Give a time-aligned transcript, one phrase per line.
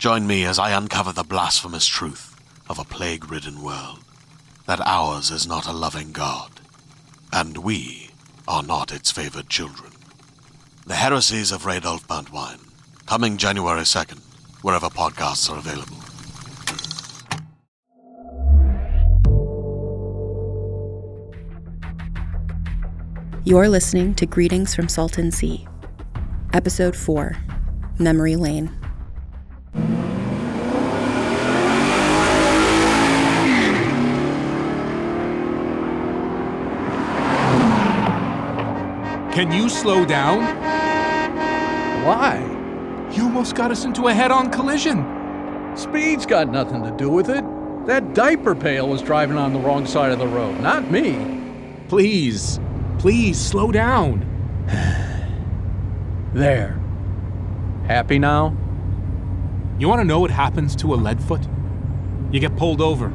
[0.00, 2.34] Join me as I uncover the blasphemous truth
[2.70, 3.98] of a plague ridden world
[4.64, 6.50] that ours is not a loving God,
[7.34, 8.08] and we
[8.48, 9.92] are not its favored children.
[10.86, 12.66] The Heresies of Radolf Burntwine,
[13.04, 14.20] coming January 2nd,
[14.62, 15.98] wherever podcasts are available.
[23.44, 25.68] You're listening to Greetings from Salton Sea,
[26.54, 27.36] Episode 4
[27.98, 28.79] Memory Lane.
[39.32, 40.40] Can you slow down?
[42.04, 42.40] Why?
[43.12, 45.06] You almost got us into a head on collision.
[45.76, 47.44] Speed's got nothing to do with it.
[47.86, 51.40] That diaper pail was driving on the wrong side of the road, not me.
[51.88, 52.58] Please,
[52.98, 54.26] please slow down.
[56.32, 56.80] There.
[57.88, 58.56] Happy now?
[59.80, 61.44] You want to know what happens to a leadfoot?
[62.32, 63.12] You get pulled over.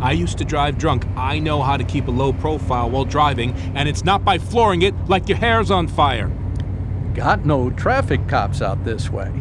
[0.00, 1.06] I used to drive drunk.
[1.16, 4.82] I know how to keep a low profile while driving, and it's not by flooring
[4.82, 6.30] it like your hair's on fire.
[7.14, 9.32] Got no traffic cops out this way.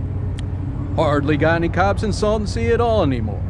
[0.96, 3.44] Hardly got any cops in Salton Sea at all anymore.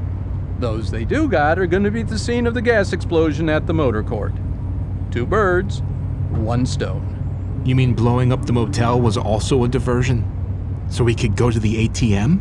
[0.59, 3.47] Those they do got are going to be at the scene of the gas explosion
[3.47, 4.33] at the motor court.
[5.11, 5.81] Two birds,
[6.31, 7.61] one stone.
[7.63, 10.25] You mean blowing up the motel was also a diversion?
[10.89, 12.39] So we could go to the ATM?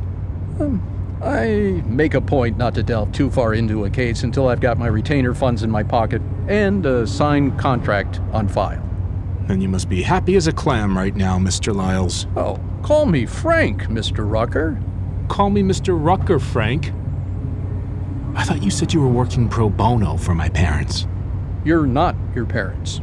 [0.56, 0.95] Hmm.
[1.22, 4.78] I make a point not to delve too far into a case until I've got
[4.78, 8.82] my retainer funds in my pocket and a signed contract on file.
[9.46, 11.74] Then you must be happy as a clam right now, Mr.
[11.74, 12.26] Lyles.
[12.36, 14.30] Oh, call me Frank, Mr.
[14.30, 14.78] Rucker.
[15.28, 15.96] Call me Mr.
[15.98, 16.92] Rucker, Frank.
[18.34, 21.06] I thought you said you were working pro bono for my parents.
[21.64, 23.00] You're not your parents.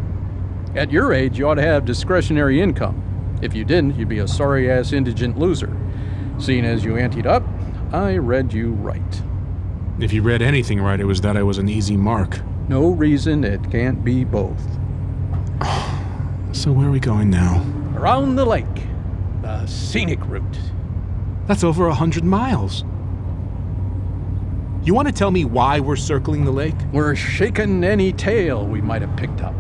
[0.76, 3.40] At your age, you ought to have discretionary income.
[3.42, 5.76] If you didn't, you'd be a sorry ass indigent loser.
[6.38, 7.44] Seeing as you anteed up,
[7.94, 9.22] I read you right.
[10.00, 12.40] If you read anything right, it was that I was an easy mark.
[12.68, 14.62] No reason it can't be both.
[16.54, 17.66] So where are we going now?
[17.96, 18.84] Around the lake,
[19.42, 20.60] the scenic route.
[21.48, 22.84] That's over a hundred miles.
[24.84, 26.76] You want to tell me why we're circling the lake?
[26.92, 29.56] We're shaking any tail we might have picked up.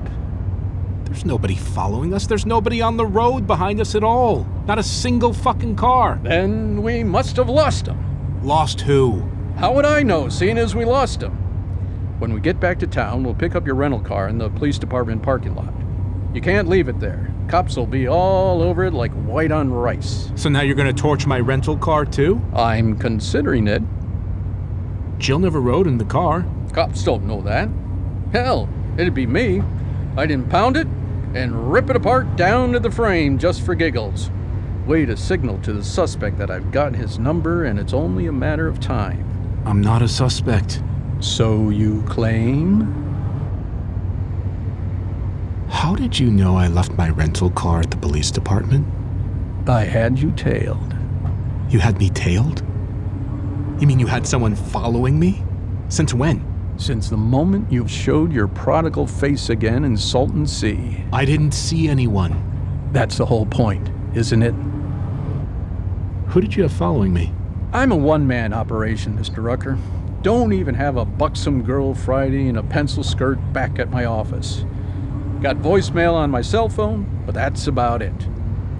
[1.05, 2.27] There's nobody following us.
[2.27, 4.47] There's nobody on the road behind us at all.
[4.67, 6.19] Not a single fucking car.
[6.21, 8.12] Then we must have lost them.
[8.43, 9.25] Lost who?
[9.55, 11.31] How would I know, seeing as we lost them?
[12.19, 14.77] When we get back to town, we'll pick up your rental car in the police
[14.77, 15.73] department parking lot.
[16.33, 17.33] You can't leave it there.
[17.47, 20.29] Cops will be all over it like white on rice.
[20.35, 22.41] So now you're going to torch my rental car too?
[22.53, 23.81] I'm considering it.
[25.19, 26.45] Jill never rode in the car.
[26.73, 27.69] Cops don't know that.
[28.33, 28.67] Hell,
[28.97, 29.63] it'd be me.
[30.17, 30.87] I'd impound it
[31.33, 34.29] and rip it apart down to the frame just for giggles.
[34.85, 38.33] Way to signal to the suspect that I've got his number and it's only a
[38.33, 39.25] matter of time.
[39.65, 40.81] I'm not a suspect.
[41.21, 42.81] So you claim?
[45.69, 48.85] How did you know I left my rental car at the police department?
[49.69, 50.93] I had you tailed.
[51.69, 52.59] You had me tailed?
[53.79, 55.43] You mean you had someone following me?
[55.87, 56.45] Since when?
[56.77, 61.05] Since the moment you've showed your prodigal face again in Salton Sea.
[61.13, 62.89] I didn't see anyone.
[62.91, 64.53] That's the whole point, isn't it?
[66.27, 67.33] Who did you have following me?
[67.71, 69.43] I'm a one man operation, Mr.
[69.43, 69.77] Rucker.
[70.21, 74.65] Don't even have a buxom girl Friday in a pencil skirt back at my office.
[75.41, 78.13] Got voicemail on my cell phone, but that's about it.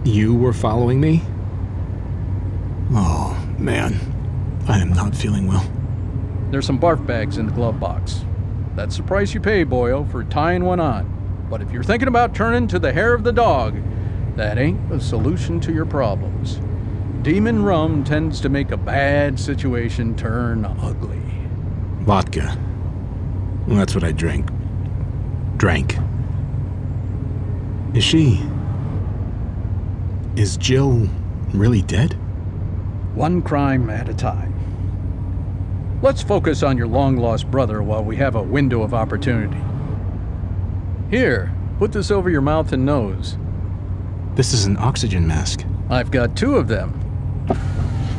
[0.05, 1.21] You were following me?
[2.91, 3.99] Oh, man.
[4.67, 5.69] I am not feeling well.
[6.51, 8.23] There's some barf bags in the glove box.
[8.75, 11.47] That's the price you pay, Boyle, for tying one on.
[11.49, 13.75] But if you're thinking about turning to the hair of the dog,
[14.35, 16.59] that ain't a solution to your problems.
[17.21, 21.21] Demon rum tends to make a bad situation turn ugly.
[22.01, 22.57] Vodka.
[23.67, 24.49] Well, that's what I drink.
[25.57, 25.97] Drank.
[27.93, 28.41] Is she.
[30.35, 31.07] Is Jill
[31.53, 32.13] really dead?
[33.15, 34.51] One crime at a time.
[36.01, 39.61] Let's focus on your long lost brother while we have a window of opportunity.
[41.09, 43.37] Here, put this over your mouth and nose.
[44.35, 45.63] This is an oxygen mask.
[45.91, 46.99] I've got two of them.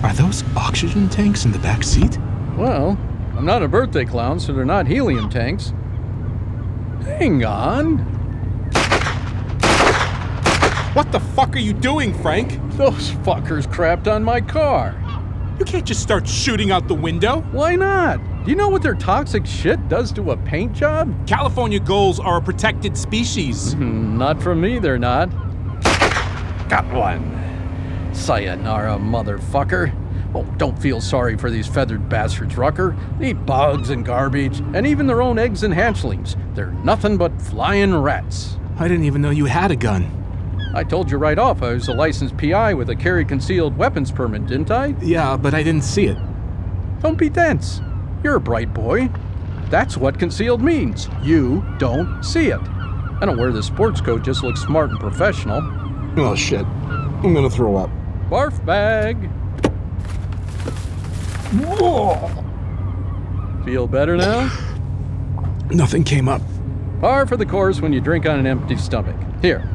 [0.05, 2.19] Are those oxygen tanks in the back seat?
[2.57, 2.97] Well,
[3.37, 5.73] I'm not a birthday clown, so they're not helium tanks.
[7.03, 7.99] Hang on.
[10.95, 12.61] What the fuck are you doing, Frank?
[12.77, 14.95] Those fuckers crapped on my car.
[15.59, 17.41] You can't just start shooting out the window.
[17.51, 18.21] Why not?
[18.45, 21.13] Do you know what their toxic shit does to a paint job?
[21.27, 23.73] California gulls are a protected species.
[23.73, 25.29] Hmm, not from me, they're not.
[26.69, 28.11] Got one.
[28.13, 29.93] Sayonara, motherfucker.
[30.35, 32.97] Oh, don't feel sorry for these feathered bastards, Rucker.
[33.19, 36.37] They eat bugs and garbage, and even their own eggs and hatchlings.
[36.55, 38.57] They're nothing but flying rats.
[38.79, 40.11] I didn't even know you had a gun.
[40.75, 44.11] I told you right off I was a licensed PI with a carry concealed weapons
[44.11, 44.97] permit, didn't I?
[45.01, 46.19] Yeah, but I didn't see it.
[47.01, 47.81] Don't be dense.
[48.25, 49.09] You're a bright boy.
[49.71, 51.09] That's what concealed means.
[51.23, 52.61] You don't see it.
[52.61, 55.61] I don't wear the sports coat just to look smart and professional.
[56.17, 56.65] Oh shit.
[56.65, 57.91] I'm gonna throw up.
[58.31, 59.31] Barf bag.
[63.65, 64.51] Feel better now?
[65.71, 66.43] Nothing came up.
[67.01, 69.17] Par for the course when you drink on an empty stomach.
[69.43, 69.69] Here,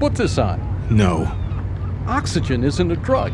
[0.00, 0.60] put this on.
[0.90, 1.30] No.
[2.06, 3.32] Oxygen isn't a drug.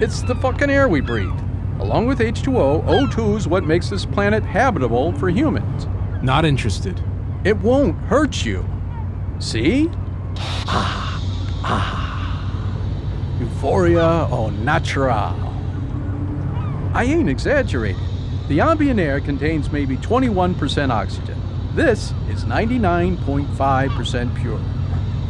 [0.00, 1.38] It's the fucking air we breathe.
[1.78, 5.86] Along with H2O, O2 is what makes this planet habitable for humans.
[6.22, 7.00] Not interested.
[7.44, 8.64] It won't hurt you.
[9.40, 9.90] See?
[10.70, 11.07] Ah.
[11.62, 12.08] Ah.
[13.40, 15.36] Euphoria au natural.
[16.94, 18.02] I ain't exaggerating.
[18.48, 21.40] The ambient air contains maybe 21% oxygen.
[21.74, 24.60] This is 99.5% pure.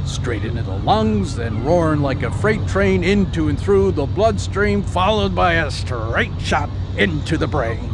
[0.06, 4.82] Straight into the lungs, then roaring like a freight train into and through the bloodstream,
[4.82, 7.90] followed by a straight shot into the brain.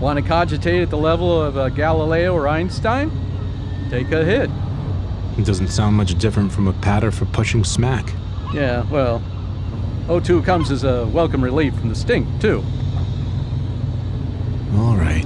[0.00, 3.12] Want to cogitate at the level of uh, Galileo or Einstein?
[3.90, 4.50] Take a hit.
[5.40, 8.12] It doesn't sound much different from a patter for pushing smack.
[8.52, 9.22] Yeah, well,
[10.06, 12.62] O2 comes as a welcome relief from the stink, too.
[14.74, 15.24] All right.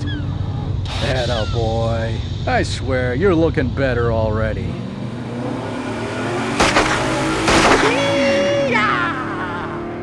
[1.02, 2.16] Atta oh boy.
[2.46, 4.72] I swear, you're looking better already.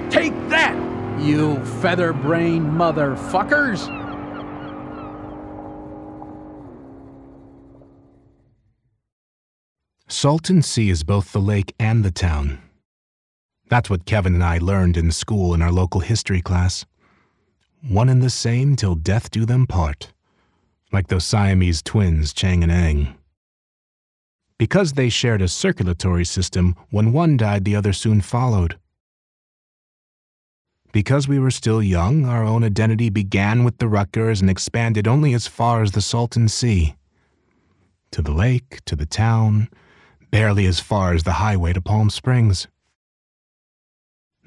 [0.10, 4.01] Take that, you feather brain motherfuckers!
[10.22, 12.62] Salton Sea is both the lake and the town.
[13.70, 16.86] That's what Kevin and I learned in school in our local history class.
[17.90, 20.14] One and the same till death do them part,
[20.92, 23.16] like those Siamese twins, Chang and Eng.
[24.60, 28.78] Because they shared a circulatory system, when one died, the other soon followed.
[30.92, 35.34] Because we were still young, our own identity began with the Ruckers and expanded only
[35.34, 36.94] as far as the Salton Sea.
[38.12, 39.68] To the lake, to the town,
[40.32, 42.68] barely as far as the highway to Palm Springs.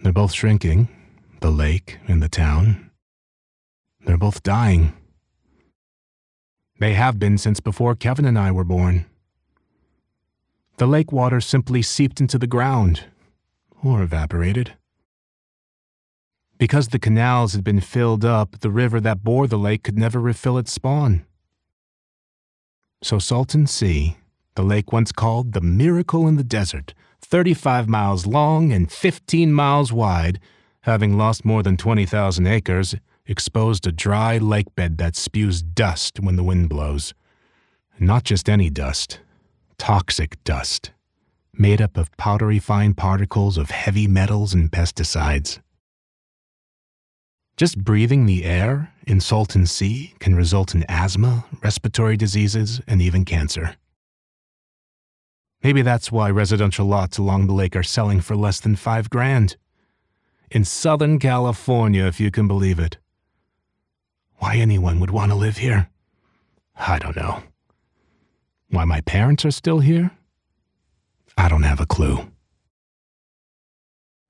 [0.02, 0.88] They're both shrinking,
[1.40, 2.90] the lake and the town.
[4.04, 4.94] They're both dying.
[6.80, 9.06] They have been since before Kevin and I were born.
[10.78, 13.04] The lake water simply seeped into the ground,
[13.82, 14.72] or evaporated.
[16.58, 20.18] Because the canals had been filled up, the river that bore the lake could never
[20.18, 21.24] refill its spawn.
[23.02, 24.16] So Salton Sea,
[24.54, 29.92] the lake once called the Miracle in the Desert, 35 miles long and 15 miles
[29.92, 30.38] wide,
[30.82, 32.94] having lost more than 20,000 acres,
[33.26, 37.14] exposed a dry lake bed that spews dust when the wind blows.
[37.98, 39.20] Not just any dust,
[39.78, 40.92] toxic dust,
[41.52, 45.60] made up of powdery fine particles of heavy metals and pesticides.
[47.56, 53.24] Just breathing the air in Salton Sea can result in asthma, respiratory diseases, and even
[53.24, 53.76] cancer.
[55.64, 59.56] Maybe that's why residential lots along the lake are selling for less than five grand.
[60.50, 62.98] In Southern California, if you can believe it.
[64.36, 65.88] Why anyone would want to live here?
[66.76, 67.42] I don't know.
[68.68, 70.10] Why my parents are still here?
[71.38, 72.30] I don't have a clue.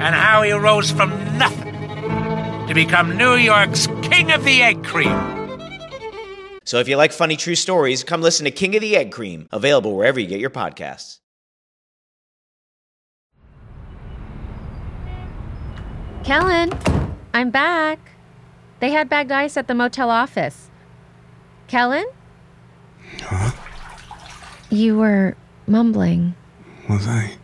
[0.00, 1.74] and how he rose from nothing
[2.66, 5.16] to become New York's King of the Egg Cream.
[6.64, 9.48] So if you like funny true stories, come listen to King of the Egg Cream,
[9.52, 11.20] available wherever you get your podcasts.
[16.24, 16.76] Kellan,
[17.32, 18.00] I'm back.
[18.80, 20.70] They had bagged ice at the motel office.
[21.68, 22.06] Kellan?
[23.20, 23.52] Huh?
[24.70, 25.36] You were
[25.68, 26.34] mumbling.
[26.88, 27.36] Was I?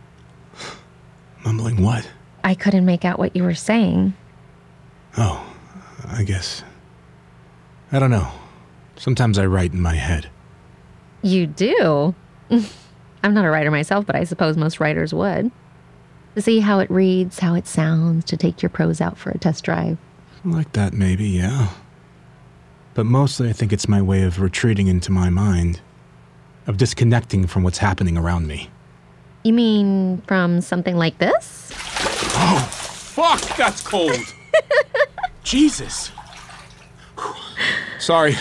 [1.45, 2.09] Mumbling what?
[2.43, 4.13] I couldn't make out what you were saying.
[5.17, 5.45] Oh,
[6.07, 6.63] I guess.
[7.91, 8.31] I don't know.
[8.95, 10.29] Sometimes I write in my head.
[11.21, 12.15] You do?
[13.23, 15.51] I'm not a writer myself, but I suppose most writers would.
[16.35, 19.37] To see how it reads, how it sounds, to take your prose out for a
[19.37, 19.97] test drive.
[20.43, 21.69] Like that, maybe, yeah.
[22.93, 25.79] But mostly I think it's my way of retreating into my mind,
[26.67, 28.69] of disconnecting from what's happening around me.
[29.43, 31.72] You mean from something like this?
[32.45, 34.11] Oh, fuck, that's cold.
[35.43, 36.11] Jesus.
[37.99, 38.35] Sorry,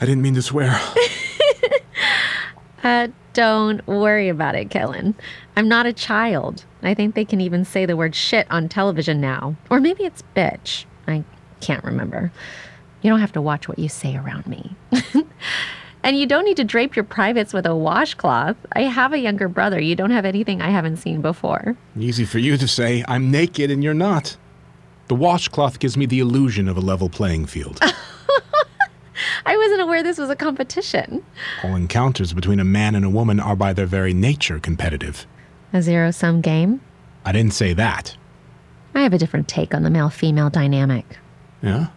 [0.00, 0.78] I didn't mean to swear.
[2.84, 5.16] Uh, don't worry about it, Kellan.
[5.56, 6.64] I'm not a child.
[6.84, 9.56] I think they can even say the word shit on television now.
[9.70, 10.84] Or maybe it's bitch.
[11.08, 11.24] I
[11.60, 12.30] can't remember.
[13.02, 14.76] You don't have to watch what you say around me.
[16.02, 18.56] and you don't need to drape your privates with a washcloth.
[18.72, 19.80] I have a younger brother.
[19.80, 21.76] You don't have anything I haven't seen before.
[21.98, 24.36] Easy for you to say, I'm naked and you're not.
[25.08, 27.80] The washcloth gives me the illusion of a level playing field.
[29.46, 31.24] I wasn't aware this was a competition.
[31.62, 35.26] All encounters between a man and a woman are by their very nature competitive.
[35.72, 36.80] A zero sum game?
[37.24, 38.16] I didn't say that.
[38.94, 41.18] I have a different take on the male female dynamic.
[41.62, 41.88] Yeah?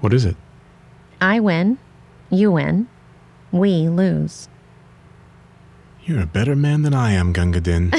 [0.00, 0.36] What is it?
[1.20, 1.78] I win,
[2.30, 2.88] you win,
[3.54, 4.48] we lose.
[6.04, 7.92] You're a better man than I am, Gunga Din.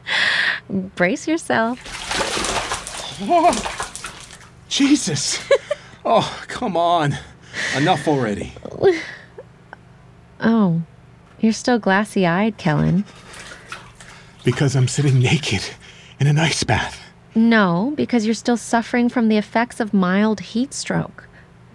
[0.94, 1.80] Brace yourself.
[3.22, 3.96] Oh,
[4.68, 5.42] Jesus!
[6.04, 7.16] oh, come on.
[7.76, 8.52] Enough already.
[10.40, 10.82] Oh,
[11.40, 13.04] you're still glassy eyed, Kellan.
[14.44, 15.64] Because I'm sitting naked
[16.20, 17.00] in an ice bath.
[17.34, 21.23] No, because you're still suffering from the effects of mild heat stroke.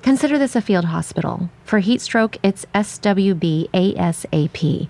[0.02, 1.50] Consider this a field hospital.
[1.66, 4.88] For heat stroke, it's SWB ASAP.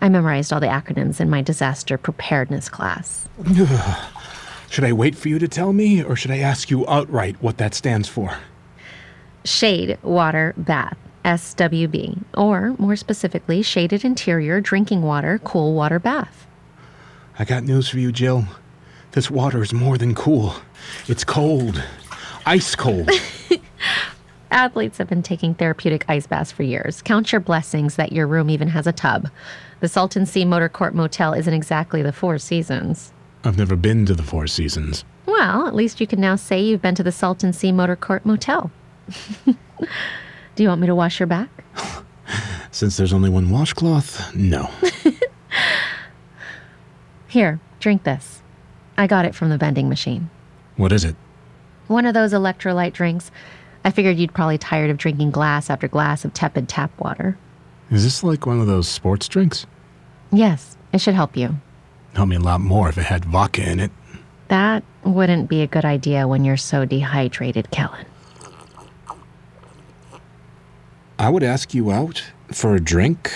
[0.00, 3.28] I memorized all the acronyms in my disaster preparedness class.
[4.70, 7.58] should I wait for you to tell me, or should I ask you outright what
[7.58, 8.36] that stands for?
[9.44, 16.46] Shade Water Bath, SWB, or more specifically, Shaded Interior Drinking Water Cool Water Bath.
[17.38, 18.46] I got news for you, Jill.
[19.12, 20.54] This water is more than cool.
[21.06, 21.82] It's cold.
[22.46, 23.08] Ice cold.
[24.54, 27.02] Athletes have been taking therapeutic ice baths for years.
[27.02, 29.28] Count your blessings that your room even has a tub.
[29.80, 33.12] The Salton Sea Motor Court Motel isn't exactly the Four Seasons.
[33.42, 35.04] I've never been to the Four Seasons.
[35.26, 38.24] Well, at least you can now say you've been to the Salton Sea Motor Court
[38.24, 38.70] Motel.
[39.44, 41.50] Do you want me to wash your back?
[42.70, 44.70] Since there's only one washcloth, no.
[47.26, 48.40] Here, drink this.
[48.96, 50.30] I got it from the vending machine.
[50.76, 51.16] What is it?
[51.88, 53.32] One of those electrolyte drinks.
[53.84, 57.36] I figured you'd probably tired of drinking glass after glass of tepid tap water.
[57.90, 59.66] Is this like one of those sports drinks?
[60.32, 61.56] Yes, it should help you.
[62.14, 63.90] Help me a lot more if it had vodka in it.
[64.48, 68.06] That wouldn't be a good idea when you're so dehydrated, Kellan.
[71.18, 73.32] I would ask you out for a drink,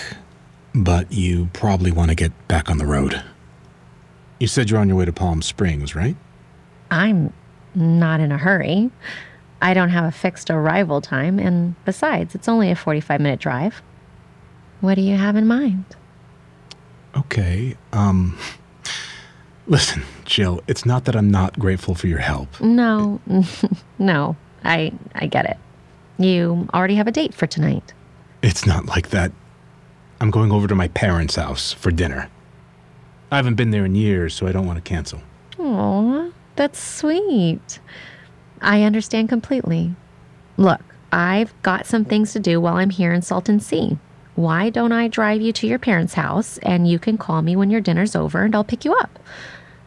[0.73, 3.23] but you probably want to get back on the road.
[4.39, 6.15] You said you're on your way to Palm Springs, right?
[6.91, 7.33] I'm
[7.75, 8.89] not in a hurry.
[9.61, 13.81] I don't have a fixed arrival time, and besides, it's only a 45 minute drive.
[14.81, 15.85] What do you have in mind?
[17.15, 18.37] Okay, um.
[19.67, 22.59] Listen, Jill, it's not that I'm not grateful for your help.
[22.59, 23.21] No,
[23.99, 25.57] no, I, I get it.
[26.17, 27.93] You already have a date for tonight.
[28.41, 29.31] It's not like that.
[30.21, 32.29] I'm going over to my parents' house for dinner.
[33.31, 35.21] I haven't been there in years, so I don't want to cancel.
[35.59, 37.79] Aw, that's sweet.
[38.61, 39.95] I understand completely.
[40.57, 43.97] Look, I've got some things to do while I'm here in Salton Sea.
[44.35, 47.69] why don't I drive you to your parents' house and you can call me when
[47.69, 49.19] your dinner's over and I'll pick you up?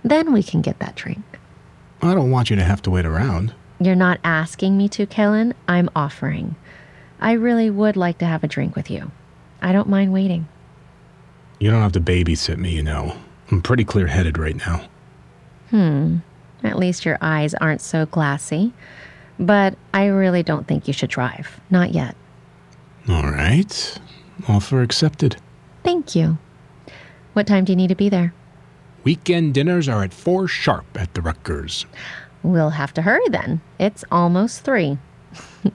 [0.05, 1.25] Then we can get that drink.
[2.03, 3.55] I don't want you to have to wait around.
[3.81, 5.55] You're not asking me to, Kellan.
[5.69, 6.57] I'm offering.
[7.21, 9.11] I really would like to have a drink with you.
[9.63, 10.49] I don't mind waiting.
[11.59, 13.17] You don't have to babysit me, you know.
[13.51, 14.87] I'm pretty clear headed right now.
[15.71, 16.19] Hmm.
[16.65, 18.73] At least your eyes aren't so glassy.
[19.39, 21.61] But I really don't think you should drive.
[21.71, 22.15] Not yet.
[23.09, 23.99] All right.
[24.49, 25.37] Offer accepted.
[25.83, 26.39] Thank you.
[27.33, 28.33] What time do you need to be there?
[29.05, 31.87] Weekend dinners are at 4 sharp at the Ruckers.
[32.43, 33.61] We'll have to hurry then.
[33.79, 34.99] It's almost three.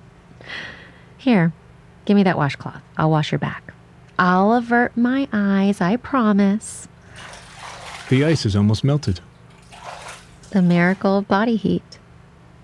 [1.17, 1.51] Here,
[2.05, 2.81] give me that washcloth.
[2.97, 3.73] I'll wash your back.
[4.19, 6.87] I'll avert my eyes, I promise.
[8.09, 9.19] The ice is almost melted.
[10.51, 11.99] The miracle of body heat.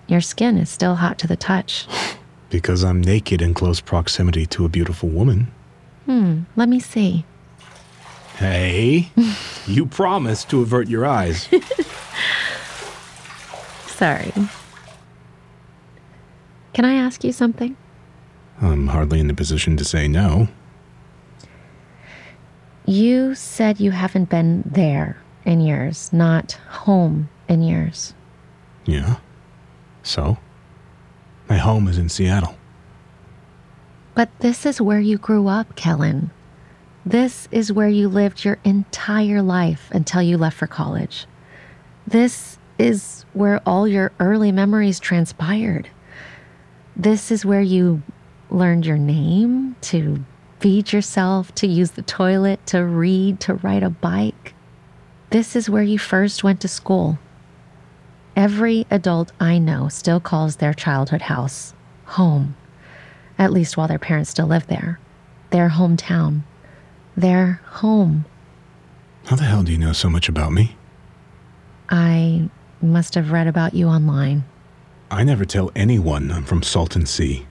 [0.06, 1.86] Your skin is still hot to the touch.
[2.50, 5.50] Because I'm naked in close proximity to a beautiful woman.
[6.04, 7.24] Hmm, let me see.
[8.36, 9.10] Hey,
[9.66, 11.48] you promised to avert your eyes.
[13.86, 14.32] Sorry.
[16.74, 17.76] Can I ask you something?
[18.60, 20.46] I'm hardly in the position to say no.
[22.86, 28.14] You said you haven't been there in years, not home in years.
[28.84, 29.16] Yeah.
[30.02, 30.38] So?
[31.48, 32.56] My home is in Seattle.
[34.14, 36.30] But this is where you grew up, Kellan.
[37.04, 41.26] This is where you lived your entire life until you left for college.
[42.06, 45.88] This is where all your early memories transpired.
[46.96, 48.02] This is where you
[48.50, 50.24] learned your name, to
[50.60, 54.54] feed yourself, to use the toilet, to read, to ride a bike.
[55.30, 57.18] This is where you first went to school.
[58.36, 61.72] Every adult I know still calls their childhood house
[62.04, 62.56] home,
[63.38, 64.98] at least while their parents still live there.
[65.50, 66.42] Their hometown.
[67.16, 68.24] Their home.
[69.26, 70.76] How the hell do you know so much about me?
[71.88, 72.50] I
[72.82, 74.44] must have read about you online.
[75.10, 77.46] I never tell anyone I'm from Salton Sea.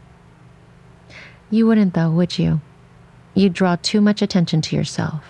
[1.50, 2.60] You wouldn't, though, would you?
[3.36, 5.24] You'd draw too much attention to yourself.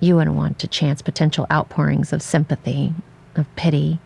[0.00, 2.94] You wouldn't want to chance potential outpourings of sympathy,
[3.34, 4.00] of pity,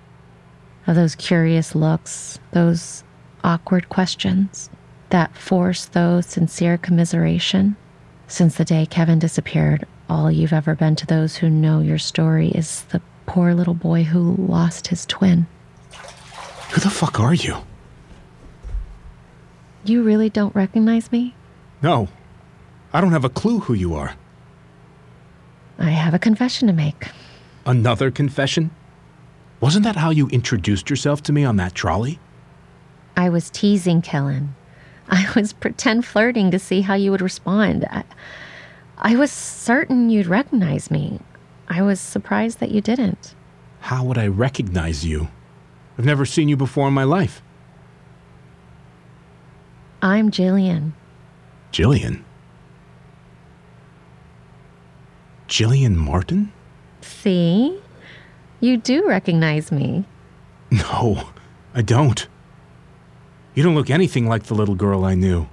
[0.87, 3.05] of those curious looks, those
[3.45, 4.71] awkward questions
[5.11, 7.77] that force those sincere commiseration.
[8.29, 12.49] Since the day Kevin disappeared, all you've ever been to those who know your story
[12.49, 15.47] is the poor little boy who lost his twin.
[16.73, 17.57] Who the fuck are you?
[19.85, 21.35] You really don't recognize me?
[21.83, 22.09] No.
[22.93, 24.15] I don't have a clue who you are.
[25.79, 27.09] I have a confession to make.
[27.67, 28.71] Another confession?
[29.63, 32.19] Wasn't that how you introduced yourself to me on that trolley?
[33.17, 34.57] I was teasing Kellan.
[35.09, 37.87] I was pretend flirting to see how you would respond.
[37.89, 38.03] I,
[38.99, 41.21] I was certain you'd recognize me.
[41.69, 43.37] I was surprised that you didn't.
[43.79, 45.29] How would I recognize you?
[45.97, 47.41] I've never seen you before in my life.
[50.03, 50.91] I'm Jillian.
[51.73, 52.25] Jillian?
[55.47, 56.53] Jillian Martin?
[57.01, 57.82] See?
[58.63, 60.05] You do recognize me.
[60.71, 61.29] No,
[61.75, 62.27] I don't.
[63.55, 65.49] You don't look anything like the little girl I knew.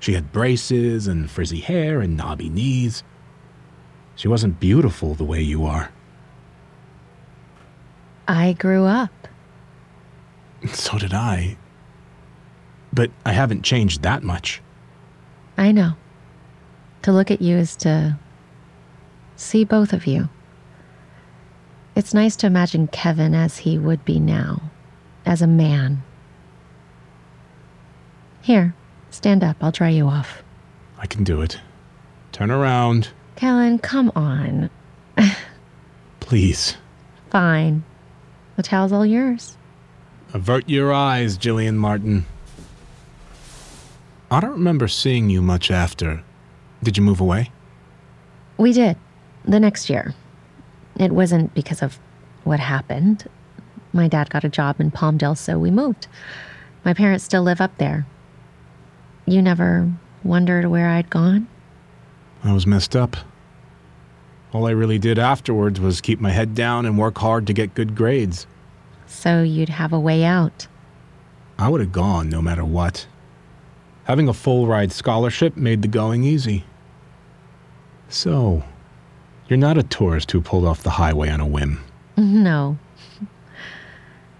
[0.00, 3.02] She had braces and frizzy hair and knobby knees.
[4.14, 5.90] She wasn't beautiful the way you are.
[8.26, 9.10] I grew up.
[10.72, 11.58] So did I.
[12.92, 14.62] But I haven't changed that much.
[15.58, 15.92] I know.
[17.02, 18.18] To look at you is to
[19.36, 20.28] see both of you.
[21.98, 24.62] It's nice to imagine Kevin as he would be now,
[25.26, 26.04] as a man.
[28.40, 28.72] Here,
[29.10, 29.56] stand up.
[29.60, 30.44] I'll dry you off.
[30.96, 31.58] I can do it.
[32.30, 33.08] Turn around.
[33.34, 34.70] Kellan, come on.
[36.20, 36.76] Please.
[37.30, 37.82] Fine.
[38.54, 39.56] The towel's all yours.
[40.32, 42.26] Avert your eyes, Jillian Martin.
[44.30, 46.22] I don't remember seeing you much after.
[46.80, 47.50] Did you move away?
[48.56, 48.96] We did.
[49.44, 50.14] The next year.
[50.96, 51.98] It wasn't because of
[52.44, 53.26] what happened.
[53.92, 56.06] My dad got a job in Palmdale, so we moved.
[56.84, 58.06] My parents still live up there.
[59.26, 59.90] You never
[60.24, 61.48] wondered where I'd gone?
[62.44, 63.16] I was messed up.
[64.52, 67.74] All I really did afterwards was keep my head down and work hard to get
[67.74, 68.46] good grades.
[69.06, 70.66] So you'd have a way out.
[71.58, 73.06] I would have gone no matter what.
[74.04, 76.64] Having a full ride scholarship made the going easy.
[78.08, 78.62] So,
[79.48, 81.82] you're not a tourist who pulled off the highway on a whim.
[82.16, 82.78] No.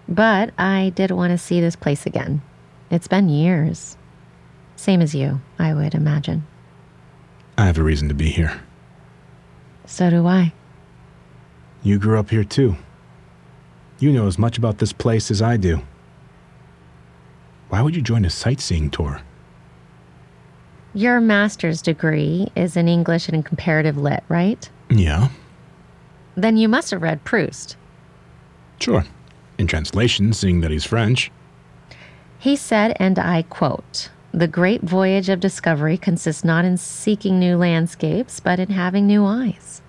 [0.08, 2.42] But I did want to see this place again.
[2.90, 3.96] It's been years.
[4.76, 6.46] Same as you, I would imagine.
[7.56, 8.62] I have a reason to be here.
[9.84, 10.52] So do I.
[11.82, 12.76] You grew up here too.
[13.98, 15.82] You know as much about this place as I do.
[17.68, 19.20] Why would you join a sightseeing tour?
[20.94, 24.70] Your master's degree is in English and comparative lit, right?
[24.90, 25.28] Yeah,
[26.34, 27.76] Then you must have read Proust.
[28.80, 29.04] sure.
[29.58, 31.30] In translation, seeing that he's French.
[32.38, 37.56] He said, and I quote, The great voyage of discovery consists not in seeking new
[37.56, 39.82] landscapes, but in having new eyes.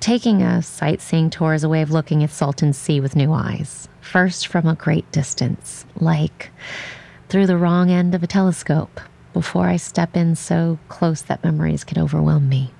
[0.00, 3.88] Taking a sightseeing tour is a way of looking at Salton Sea with new eyes.
[4.00, 6.50] First, from a great distance, like
[7.28, 9.00] through the wrong end of a telescope,
[9.32, 12.72] before I step in so close that memories can overwhelm me.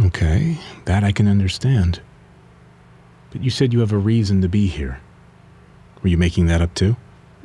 [0.00, 2.00] Okay, that I can understand.
[3.30, 5.00] But you said you have a reason to be here.
[6.02, 6.96] Were you making that up too?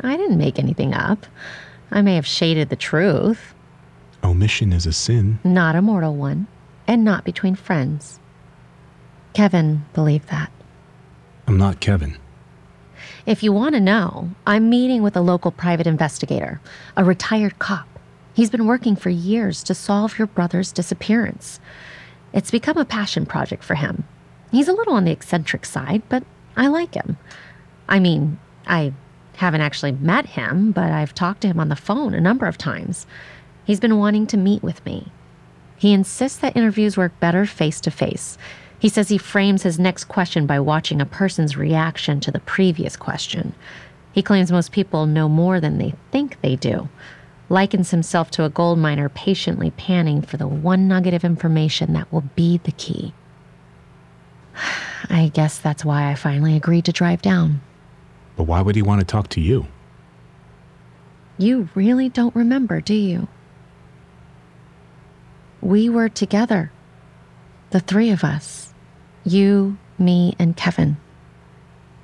[0.01, 1.25] I didn't make anything up.
[1.91, 3.53] I may have shaded the truth,
[4.23, 5.39] Omission is a sin.
[5.43, 6.47] not a mortal one,
[6.87, 8.19] and not between friends.
[9.33, 10.51] Kevin believed that.
[11.47, 12.17] I'm not Kevin.
[13.25, 16.59] If you want to know, I'm meeting with a local private investigator,
[16.97, 17.87] a retired cop.
[18.33, 21.59] He's been working for years to solve your brother's disappearance.
[22.33, 24.03] It's become a passion project for him.
[24.51, 26.23] He's a little on the eccentric side, but
[26.55, 27.17] I like him.
[27.87, 28.93] I mean, I
[29.35, 32.57] haven't actually met him, but I've talked to him on the phone a number of
[32.57, 33.07] times.
[33.65, 35.11] He's been wanting to meet with me.
[35.77, 38.37] He insists that interviews work better face to face.
[38.79, 42.95] He says he frames his next question by watching a person's reaction to the previous
[42.95, 43.53] question.
[44.11, 46.89] He claims most people know more than they think they do.
[47.49, 52.11] Likens himself to a gold miner patiently panning for the one nugget of information that
[52.13, 53.13] will be the key.
[55.09, 57.61] I guess that's why I finally agreed to drive down.
[58.35, 59.67] But why would he want to talk to you?
[61.39, 63.27] You really don't remember, do you?
[65.61, 66.71] We were together.
[67.71, 68.73] The three of us.
[69.23, 70.97] You, me, and Kevin.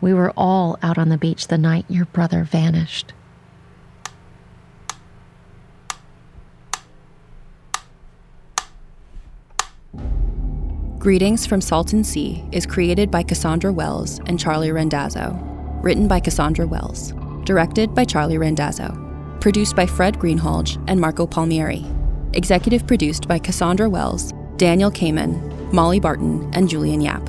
[0.01, 3.13] We were all out on the beach the night your brother vanished.
[11.05, 15.39] Greetings from Salton Sea is created by Cassandra Wells and Charlie Rendazzo.
[15.83, 17.13] Written by Cassandra Wells.
[17.43, 19.39] Directed by Charlie Rendazzo.
[19.39, 21.85] Produced by Fred Greenhalgh and Marco Palmieri.
[22.33, 27.23] Executive produced by Cassandra Wells, Daniel Kamen, Molly Barton, and Julian Yap.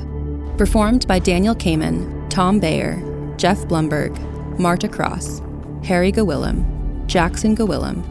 [0.57, 2.97] Performed by Daniel Kamen, Tom Bayer,
[3.37, 4.19] Jeff Blumberg,
[4.59, 5.43] Marta Cross,
[5.85, 8.03] Harry Gawillam, Jackson Gawillam,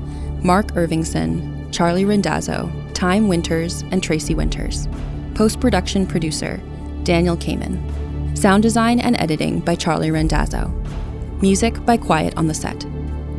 [0.43, 4.87] Mark Irvingson, Charlie Rendazzo, Time Winters, and Tracy Winters.
[5.35, 6.61] Post production producer
[7.03, 8.37] Daniel Kamen.
[8.37, 10.71] Sound design and editing by Charlie Rendazzo.
[11.41, 12.85] Music by Quiet on the Set.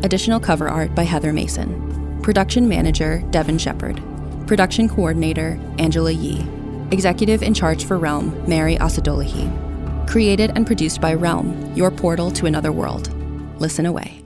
[0.02, 2.20] Additional cover art by Heather Mason.
[2.22, 4.02] Production manager Devin Shepard.
[4.46, 6.46] Production coordinator Angela Yee.
[6.90, 10.06] Executive in charge for Realm Mary Asadolahi.
[10.06, 13.10] Created and produced by Realm, your portal to another world.
[13.58, 14.25] Listen away.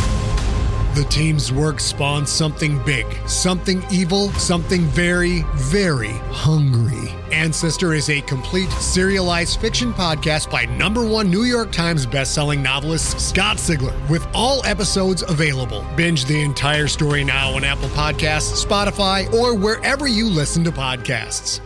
[0.93, 7.13] The team's work spawned something big, something evil, something very, very hungry.
[7.31, 13.21] Ancestor is a complete serialized fiction podcast by number one New York Times bestselling novelist
[13.21, 15.85] Scott Sigler, with all episodes available.
[15.95, 21.61] Binge the entire story now on Apple Podcasts, Spotify, or wherever you listen to podcasts.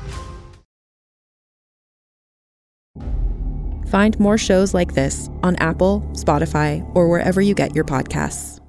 [3.87, 8.61] Find more shows like this on Apple, Spotify, or wherever you get your podcasts.